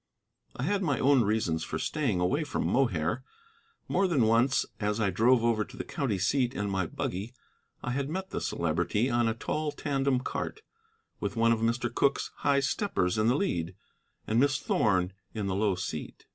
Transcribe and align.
I 0.55 0.63
had 0.63 0.81
my 0.81 0.97
own 0.97 1.21
reasons 1.25 1.63
for 1.63 1.77
staying 1.77 2.19
away 2.19 2.43
from 2.43 2.65
Mohair. 2.65 3.23
More 3.87 4.07
than 4.07 4.23
once 4.23 4.65
as 4.79 4.99
I 4.99 5.11
drove 5.11 5.43
over 5.43 5.63
to 5.63 5.77
the 5.77 5.83
county 5.83 6.17
seat 6.17 6.55
in 6.55 6.71
my 6.71 6.87
buggy 6.87 7.35
I 7.83 7.91
had 7.91 8.09
met 8.09 8.31
the 8.31 8.41
Celebrity 8.41 9.11
on 9.11 9.27
a 9.27 9.35
tall 9.35 9.71
tandem 9.71 10.19
cart, 10.19 10.61
with 11.19 11.35
one 11.35 11.51
of 11.51 11.59
Mr. 11.59 11.93
Cooke's 11.93 12.31
high 12.37 12.61
steppers 12.61 13.19
in 13.19 13.27
the 13.27 13.35
lead, 13.37 13.75
and 14.25 14.39
Miss 14.39 14.57
Thorn 14.57 15.13
in 15.35 15.45
the 15.45 15.53
low 15.53 15.75
seat. 15.75 16.25